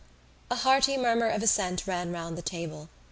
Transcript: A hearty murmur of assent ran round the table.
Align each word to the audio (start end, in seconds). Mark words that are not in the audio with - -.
A 0.49 0.55
hearty 0.55 0.97
murmur 0.97 1.27
of 1.27 1.43
assent 1.43 1.85
ran 1.85 2.11
round 2.11 2.35
the 2.35 2.41
table. 2.41 2.89